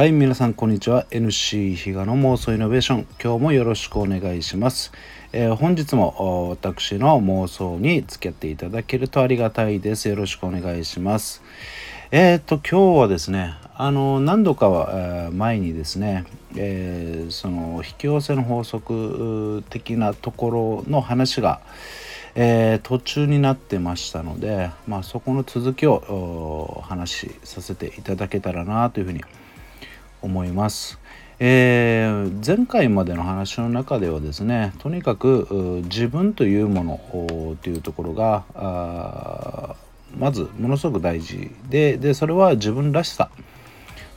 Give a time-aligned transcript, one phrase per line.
[0.00, 1.04] はい、皆さんこんにちは。
[1.10, 3.06] NC 比嘉の妄想イノベーション。
[3.22, 4.92] 今日もよろしくお願いします。
[5.30, 10.08] えー、本日も私の妄想に付き合っていただけるとありがたいです。
[10.08, 11.42] よろしくお願いします。
[12.12, 16.24] えっ、と、今日はですね、あの、何度かは、前にですね、
[16.56, 21.60] えー、その引き寄せの法則的なところの話が、
[22.34, 29.39] えー、途中になってましたので、まあ、そこの続きを話しさせていただけたらなというふうに思います。
[30.22, 30.98] 思います。
[31.38, 39.76] えー、前回までの話の中ではですねとにかく自分というものというところが
[40.18, 43.30] まずものすごく大事ででそれは自分らしさ。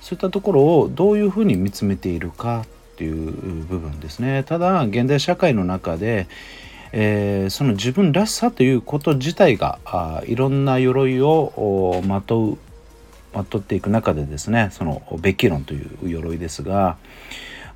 [0.00, 2.64] そういったところをどういうふうに見つめているか
[2.94, 3.32] っていう
[3.66, 4.44] 部分ですね。
[4.44, 6.26] ただ現代社会の中で、
[6.92, 12.58] えー、その自分らしさということ自体があいろんな鎧をまとう
[13.34, 16.96] まとっていく中でですねそのベキ論という鎧ですが、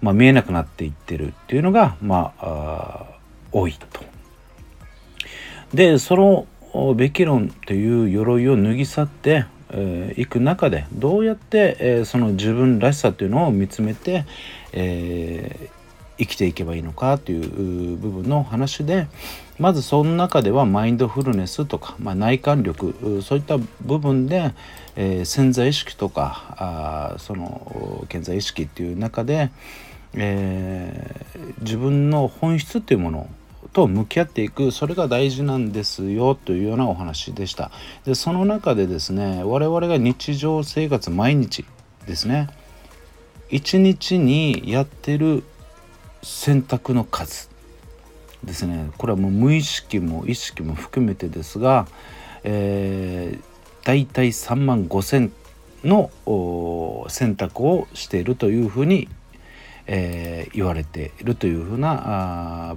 [0.01, 3.07] まあ、見えなくなっていってるっていうのがまあ
[3.53, 3.87] 多いと。
[5.73, 9.33] でそのベキ論という鎧を脱ぎ去ってい、
[9.71, 14.25] えー、く中でどうやって、えー、その自分らしさというのを見つめて、
[14.73, 15.71] えー、
[16.19, 19.09] 生きていけばいいのかという部分の話で
[19.59, 24.53] まずその中ではマインドフルネスとか、まあ、内観力そういった部分で、
[24.97, 29.51] えー、潜在意識とかあその健在意識っていう中で、
[30.15, 33.29] えー、自分の本質っていうもの
[33.73, 37.71] と向き合っていくそれが大事なんですよというようなお話でした。
[38.05, 41.65] でその中でですね我々が日常生活毎日
[42.07, 42.49] ですね
[43.51, 45.45] 一日にやってる
[46.23, 47.54] 選択の数。
[48.45, 51.87] ですねこれはもう無意識も意識も含めてですが、
[52.43, 55.31] えー、大体3万5,000
[55.85, 56.11] の
[57.09, 59.09] 選択をしているというふうに、
[59.87, 62.75] えー、言われているというふうな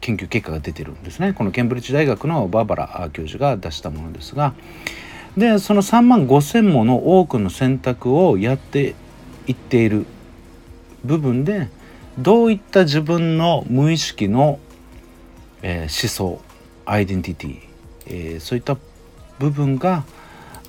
[0.00, 1.32] 研究結果が出てるんですね。
[1.32, 4.54] このケンブリッジ大学のバーバラ教授が出したものですが。
[5.36, 8.94] でその3万5,000もの多くの選択をやって
[9.46, 10.04] いっている
[11.04, 11.68] 部分で
[12.18, 14.58] どういった自分の無意識の、
[15.62, 16.40] えー、思想
[16.84, 17.58] アイデンティティ、
[18.06, 18.76] えー、そういった
[19.38, 20.04] 部分が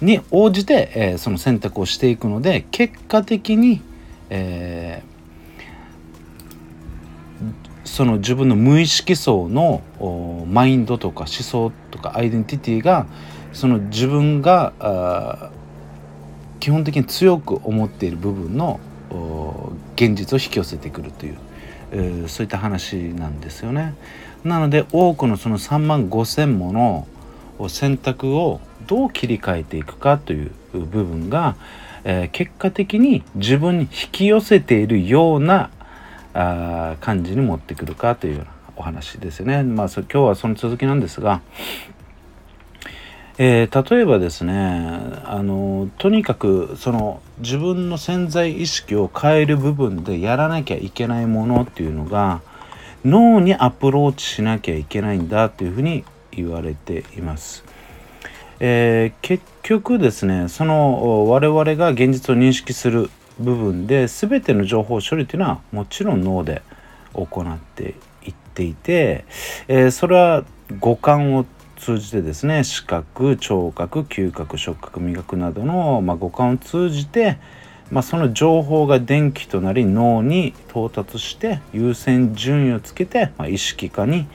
[0.01, 3.81] に応じて、えー、その選択をしていくので結果的に、
[4.29, 9.81] えー、その自分の無意識層の
[10.49, 13.07] マインドとか思想とかアイデンティティが
[13.53, 15.51] その自分が
[16.59, 18.79] 基本的に強く思っている部分の
[19.95, 21.37] 現実を引き寄せてくるという、
[21.91, 23.93] えー、そういった話なんですよね。
[24.43, 31.55] なので多くのその3万5,000もの選択をどう切り替えていくかという部分が、
[32.03, 35.69] えー、結果的に自分に引き寄せているような
[36.33, 39.63] あ感じに持ってくるかというようなお話ですよね。
[39.63, 41.41] まあ今日はその続きなんですが、
[43.37, 44.53] えー、例えばですね
[45.25, 52.41] あのとにかくその自分の潜在意識を変える部分でやらなきゃいけないものっていうのが
[53.06, 57.64] 脳にアプローチしなきゃいけないんだというふうに言われています。
[58.59, 63.09] えー、結局ですねその我々が現実を認識する
[63.40, 66.62] 部分で全ての情報処理というのはもちろん脳で
[67.14, 69.25] 行っていっていて、
[69.68, 70.46] えー、それは
[70.80, 71.46] 五感を
[71.78, 77.38] 通じてですね視覚聴覚嗅覚触覚味覚などの、まあ、五感を通じて、
[77.91, 84.27] まあ、その情報が電気となり脳に到達して優先順位をつけて、まあ、意識化に、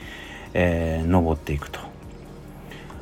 [0.53, 1.79] えー、上っていくと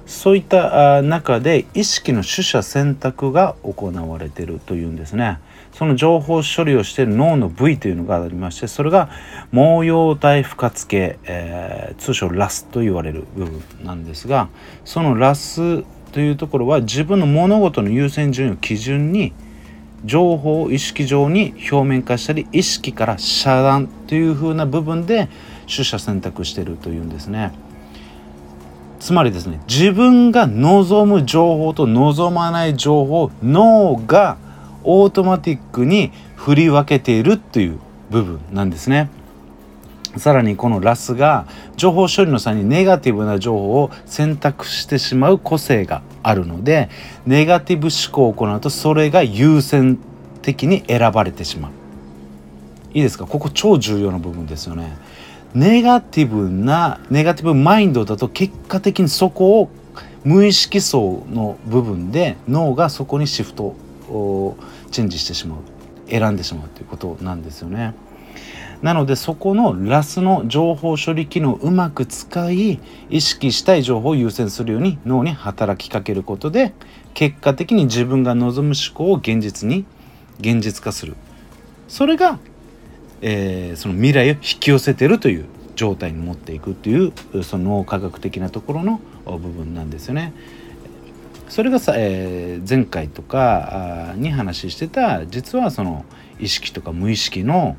[0.07, 5.39] そういった中で意識の取捨選択が行われているというんですね。
[5.73, 9.09] その情報処理をしている脳の部位というのがありましてそれが
[9.51, 14.49] 毛様体不活系、えー、通称ラスと言われる部分なんですが
[14.85, 15.83] そのラス
[16.13, 19.33] というところは自分の物事の優先順位を基準に
[20.05, 25.29] 情報を意識上に表面化したり意識から遮断というふうな部分で
[25.67, 27.51] 取捨選択しているというんですね。
[28.99, 34.37] つまりですね自分が望む情報と望まない情報脳が
[34.83, 37.79] オートマティックに振り分けているという
[38.09, 39.09] 部分なんですね。
[40.15, 46.89] さらにこのラスが情報処理の際にネガティブな情報を選択してしまう個性があるので
[47.25, 49.99] ネガティブ思考を行うとそれが優先
[50.41, 51.71] 的に選ばれてしまう。
[52.93, 53.27] いいですか？
[53.27, 54.97] ここ超重要な部分ですよね。
[55.53, 59.69] ネガティブなネガティブマインドだと結果的にそこを
[60.23, 63.75] 無意識層の部分で脳がそこにシフト
[64.09, 64.57] を
[64.89, 65.59] チェンジしてしまう
[66.09, 67.93] 選んでしまうということなんですよね。
[68.81, 72.79] なのでそこのラスの情報処理機能をうまく使い
[73.09, 76.73] 意識したい情報を優先するように脳に働きかけることで
[77.13, 79.85] 結果的に自分が望む思考を現実に
[80.39, 81.15] 現実化する
[81.87, 82.39] それが、
[83.21, 85.45] えー、その未来を引き寄せてるという
[85.75, 87.13] 状態に持っていくという
[87.43, 90.33] その脳科学的なところの部分なんですよね。
[91.49, 96.03] それがさ、えー、前回とかに話してた実はその
[96.39, 97.77] 意識とか無意識の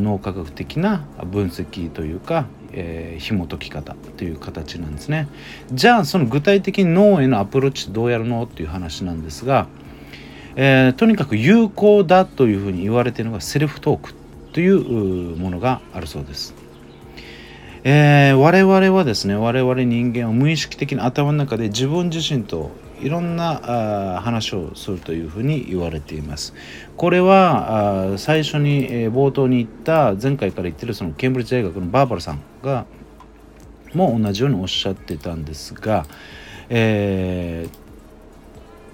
[0.00, 5.28] 脳科学的な分析というか、えー、紐解き方という形なんですね。
[5.72, 9.66] じゃあその具体的に脳へのアプローチどうやるのっていう話なんですが、
[10.56, 14.14] えー、とにかく有効だというふうに言われているのがセルフトーク
[14.52, 16.54] というものがあるそうです。
[17.82, 22.70] えー、我々はですね我々人間は無意識的に頭の中で自分自身と
[23.02, 26.54] いろんなあ話をするというふうに言われています。
[26.96, 32.86] これはあ最初に、えー、冒頭に言った前回から言ってるそのケンブリッジ大学のバーバラさんが
[33.94, 36.06] も同じようにおっしゃってたんですが、
[36.68, 37.80] えー、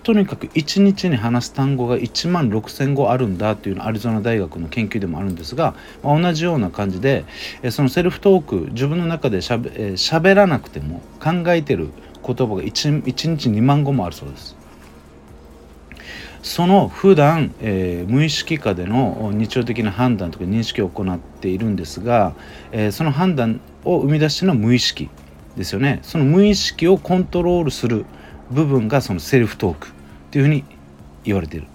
[0.06, 7.24] とにかく1日に話す単語が1万6,000語あるんだっていうのアリゾナ大学の研究でもあるんですが、まあ、同じような感じで
[7.70, 11.88] そのセルフトーク自分の中でしゃべべらなくても考えてる
[12.26, 14.56] 言葉が 1, 1日2万語もあるそうです。
[16.42, 22.34] その普段、えー、無意識下での日常的な判断とか認識を行っているんですが、
[22.70, 25.10] えー、その判断を生み出しての無意識
[25.56, 28.06] ですよねその無意識をコントロールする
[28.52, 29.88] 部分がそのセルフトーク
[30.30, 30.64] というふうに
[31.24, 31.66] 言われている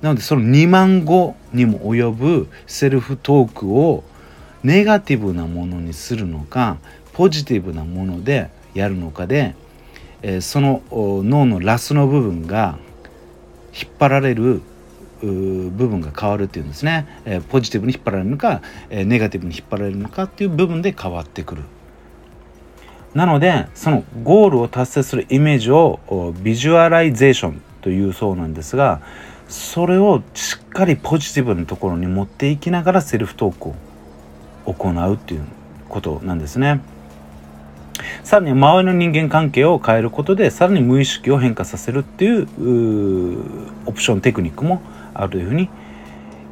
[0.00, 4.02] なのでその2万語にも及ぶセルフトークを
[4.64, 6.78] ネガティブなものにするのか
[7.12, 9.54] ポジティブなものでやるのかで、
[10.22, 12.78] え、その脳のラスの部分が
[13.74, 14.62] 引っ張られる
[15.20, 21.62] 部分が変わるっていうんですね、え、ポジティブに引っ張られるのか、え、ネガティブに引っ張られるのかっていう部分で変わってくる
[23.14, 26.00] なのでそのゴールを達成するイメージを
[26.42, 29.02] ビジュアライゼーションというそうなんですが
[29.48, 33.68] それをしっかりポジティブなところに持っていきながらセルフトーク
[34.64, 35.44] を行うっていう
[35.88, 36.80] ことなんですね。
[38.24, 42.42] さらに周りの人間関係を変えることでさらに無意識を変化させるっていう
[43.86, 44.80] オプションテクニックも
[45.14, 45.68] あるというふうに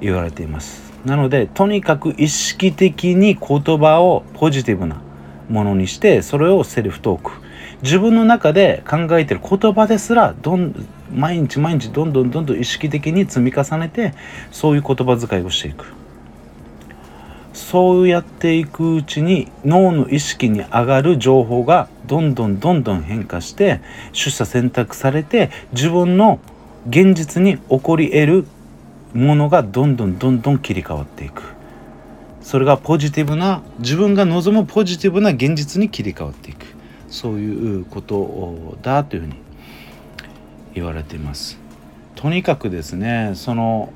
[0.00, 0.90] 言われています。
[1.04, 5.00] なのでとにかく意識的に言葉をポジティブな
[5.48, 7.32] ものにしてそれをセルフトーク
[7.82, 10.74] 自分の中で考えてる言葉ですらどん
[11.12, 14.14] 毎日毎日どんどんどんどん意識的に積み重ねて
[14.52, 15.86] そういう言葉遣いをしていく
[17.70, 26.40] そうやっていくうちに脳の意識に上がる情報がどんどんどんどん変化して取捨選択されて自分の
[26.88, 28.46] 現実に起こり得る
[29.14, 31.44] ものがどんどんどんどん切り替わっていく。
[32.42, 36.66] それがポジティブな自分が望むポジティブな現実に切り替わっていく。
[37.08, 39.34] そういうことだというふうに
[40.74, 41.56] 言われています。
[42.16, 43.92] とにかくですねその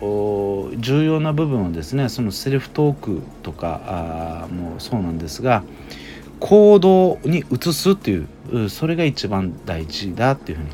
[0.00, 5.62] 重要な部分はですねそのセルフトークとかもそうなんですが
[6.40, 10.70] 行動に移すっていうそれが一番大事だっていうふうに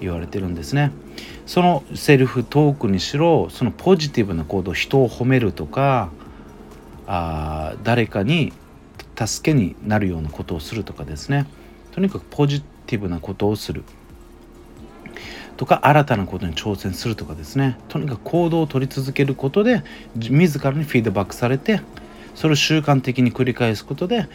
[0.00, 0.90] 言われてるんですね。
[1.44, 6.10] そのセルフトークにしろそのポジティブな行動人を褒めるとか
[7.06, 8.52] あ誰かに
[9.16, 11.46] 助けになるようなことをするとかですね。
[11.92, 13.84] とにかくポジティブなことをする。
[15.56, 19.82] とか新たなことに挑戦するとかですねとにかく行動を取り続けることで
[20.16, 21.80] 自らにフィードバックされて
[22.34, 24.28] それを習慣的に繰り返すことで、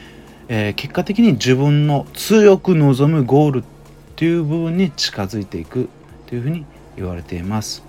[0.48, 3.64] えー、結果的に自分の強く望むゴールっ
[4.16, 5.90] ていう部分に近づいていく
[6.28, 7.84] というふうに言われています。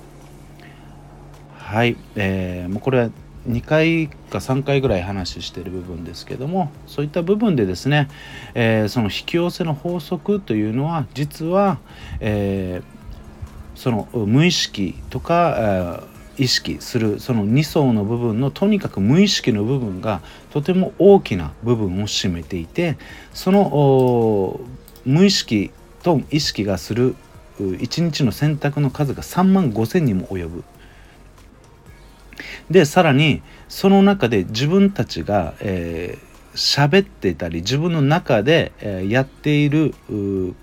[1.57, 3.11] はい、えー、もうこれは
[3.49, 8.09] 2回か3回ぐらい話してる部分ですけどもそういった部分でですね、
[8.55, 11.79] えー、その引き寄せの法則というのは実は、
[12.21, 12.98] えー、
[13.79, 16.03] その無意識とか、
[16.37, 20.21] 意識するその2層の部分のとにかく無意識の部分が
[20.51, 22.97] とても大きな部分を占めていて
[23.35, 24.61] その
[25.05, 25.73] 無意識
[26.05, 27.17] と意識がする
[27.59, 30.65] 1日の選択の数が3万5,000にも及ぶ。
[32.71, 40.55] でさらにその中で自分たちが、えー、喋ってたり自分の中で、えー、やっている言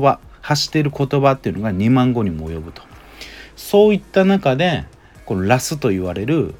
[0.00, 2.82] 葉発している言葉っていうのが2万語にも及ぶと。
[3.56, 4.84] そういった中で
[5.24, 6.54] このラスと言われる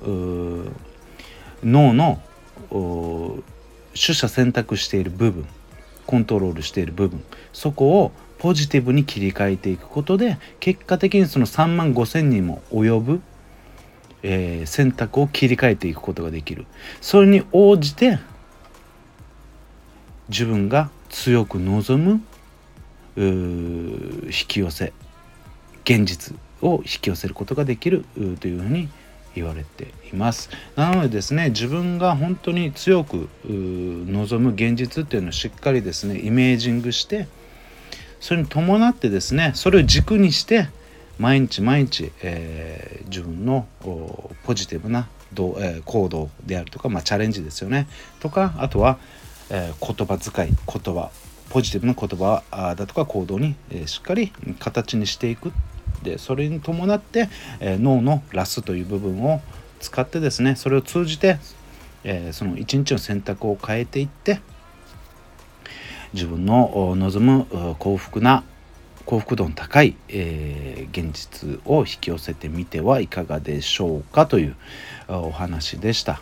[1.62, 2.20] 脳の
[2.70, 5.46] 取捨選択している部分
[6.06, 7.22] コントロールしている部分
[7.52, 13.20] そこをポジティブに切り替えていくことで結果的にその3万5,000にも及ぶ
[14.26, 16.64] えー、選択を切り替えていくことができる。
[17.02, 18.18] それに応じて
[20.30, 22.22] 自分が強く望む
[23.16, 24.92] 引き寄せ
[25.84, 28.04] 現実を引き寄せることができる
[28.40, 28.88] というふうに
[29.34, 30.50] 言われています。
[30.76, 37.28] なのでですね自分が本当に強く望む現実っていうのをしっかりですねイメージングして
[38.20, 40.68] それに伴ってですねそれを軸にして
[41.18, 43.66] 毎日毎日、えー、自分の
[44.44, 47.86] ポジティブなど、え、行動であるとか、まあ、チャレンジですよね。
[48.20, 48.98] とかあとは、
[49.50, 51.10] えー、言葉遣い言葉。
[51.54, 52.42] ポジティブな言葉
[52.74, 55.52] だとか行動に、えしっかり形にしていく
[56.02, 57.28] でそれに伴って、
[57.60, 59.40] え脳のラスという部分を
[59.78, 61.38] 使ってですねそれを通じて、
[62.02, 64.40] えその一日の選択を変えていって
[66.12, 68.42] 自分の望む幸福な
[69.06, 74.56] 幸福度の高い、えー、現実を引き寄せてみてはいかがでしょうかという
[75.06, 76.20] お話でした。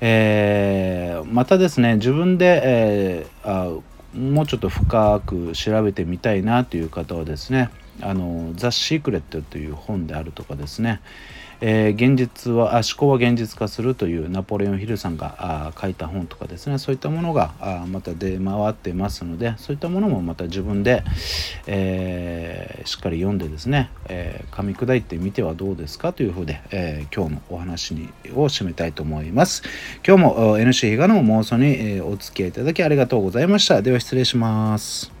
[0.00, 3.82] えー、またですね自分で、えー、
[4.18, 7.70] もうちょっと深く調べてみたいなという方はですね
[8.02, 11.00] 「あのザ・シークレット」という本であるとかですね
[11.60, 16.78] えー、現実はあ思考は現実化するというナポレオン・ヒルさんがあ書いた本とかですね。
[16.78, 21.02] そういったものがあまた出回ってますのでそういったものもまた自分で、
[21.66, 29.62] えー、しっかり読んでですね、えー、噛み砕いてみてはどうですかというふうで、えー、今日のお話にを締めたいと思います。
[30.06, 33.82] 今日も NC 比嘉の妄想に、えー、お付き合いいただきありがとうございました。
[33.82, 35.18] では失礼します。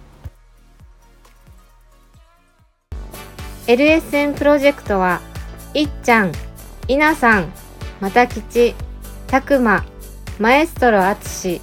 [3.68, 5.20] LSN プロジェクトは
[5.78, 6.32] いっちゃん、
[6.88, 7.52] いなさん、
[8.00, 8.74] またきち、
[9.28, 9.84] たくま、
[10.40, 11.60] マエストロあつし、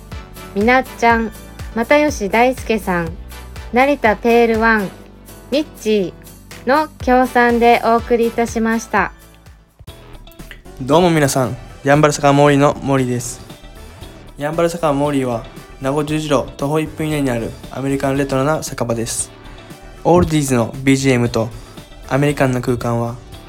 [0.56, 1.34] みなっちゃん、
[1.76, 3.10] 又吉大輔さん、
[3.74, 4.90] 成田ペールワン、
[5.52, 9.12] ミッチーの協賛でお送りいたしました。
[10.82, 13.42] どうも皆さん、やんばる坂モーリーの森です。
[14.38, 15.46] やんばる坂モーリーは、
[15.82, 19.30] 名護十字路徒歩1分以内にあるアメリカンレトロな酒場です。
[20.06, 21.50] オールディーズの BGM と
[22.08, 23.18] アメリカンな空間は